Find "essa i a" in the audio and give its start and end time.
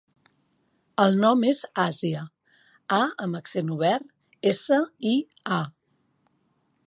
4.53-5.63